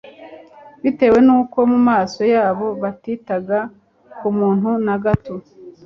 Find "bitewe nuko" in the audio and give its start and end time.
0.83-1.57